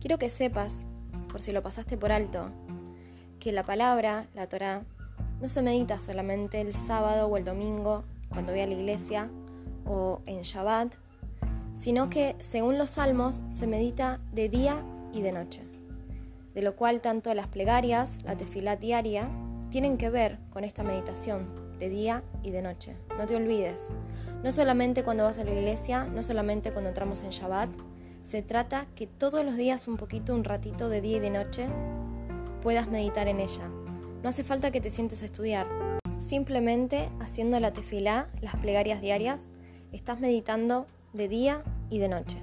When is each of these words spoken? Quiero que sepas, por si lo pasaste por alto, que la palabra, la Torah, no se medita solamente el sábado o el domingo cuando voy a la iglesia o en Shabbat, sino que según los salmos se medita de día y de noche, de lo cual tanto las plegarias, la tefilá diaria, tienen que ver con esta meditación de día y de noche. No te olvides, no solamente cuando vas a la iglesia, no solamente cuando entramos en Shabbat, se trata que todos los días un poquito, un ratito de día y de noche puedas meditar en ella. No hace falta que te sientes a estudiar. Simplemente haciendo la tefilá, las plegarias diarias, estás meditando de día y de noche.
Quiero 0.00 0.18
que 0.18 0.30
sepas, 0.30 0.86
por 1.28 1.42
si 1.42 1.52
lo 1.52 1.62
pasaste 1.62 1.98
por 1.98 2.10
alto, 2.10 2.50
que 3.38 3.52
la 3.52 3.64
palabra, 3.64 4.28
la 4.34 4.48
Torah, 4.48 4.82
no 5.42 5.48
se 5.48 5.60
medita 5.60 5.98
solamente 5.98 6.62
el 6.62 6.74
sábado 6.74 7.26
o 7.26 7.36
el 7.36 7.44
domingo 7.44 8.04
cuando 8.30 8.52
voy 8.52 8.62
a 8.62 8.66
la 8.66 8.72
iglesia 8.72 9.30
o 9.84 10.22
en 10.24 10.40
Shabbat, 10.40 10.94
sino 11.74 12.08
que 12.08 12.34
según 12.40 12.78
los 12.78 12.90
salmos 12.90 13.42
se 13.50 13.66
medita 13.66 14.20
de 14.32 14.48
día 14.48 14.82
y 15.12 15.20
de 15.20 15.32
noche, 15.32 15.62
de 16.54 16.62
lo 16.62 16.76
cual 16.76 17.02
tanto 17.02 17.34
las 17.34 17.48
plegarias, 17.48 18.18
la 18.24 18.36
tefilá 18.36 18.76
diaria, 18.76 19.28
tienen 19.70 19.98
que 19.98 20.08
ver 20.08 20.38
con 20.50 20.64
esta 20.64 20.82
meditación 20.82 21.76
de 21.78 21.90
día 21.90 22.22
y 22.42 22.52
de 22.52 22.62
noche. 22.62 22.96
No 23.18 23.26
te 23.26 23.36
olvides, 23.36 23.90
no 24.42 24.50
solamente 24.50 25.04
cuando 25.04 25.24
vas 25.24 25.38
a 25.38 25.44
la 25.44 25.52
iglesia, 25.52 26.04
no 26.04 26.22
solamente 26.22 26.72
cuando 26.72 26.88
entramos 26.88 27.22
en 27.22 27.30
Shabbat, 27.30 27.68
se 28.30 28.42
trata 28.42 28.86
que 28.94 29.08
todos 29.08 29.44
los 29.44 29.56
días 29.56 29.88
un 29.88 29.96
poquito, 29.96 30.36
un 30.36 30.44
ratito 30.44 30.88
de 30.88 31.00
día 31.00 31.16
y 31.16 31.20
de 31.20 31.30
noche 31.30 31.66
puedas 32.62 32.88
meditar 32.88 33.26
en 33.26 33.40
ella. 33.40 33.66
No 34.22 34.28
hace 34.28 34.44
falta 34.44 34.70
que 34.70 34.80
te 34.80 34.88
sientes 34.88 35.22
a 35.22 35.24
estudiar. 35.24 35.66
Simplemente 36.18 37.10
haciendo 37.18 37.58
la 37.58 37.72
tefilá, 37.72 38.28
las 38.40 38.54
plegarias 38.54 39.00
diarias, 39.00 39.48
estás 39.90 40.20
meditando 40.20 40.86
de 41.12 41.26
día 41.26 41.64
y 41.90 41.98
de 41.98 42.08
noche. 42.08 42.40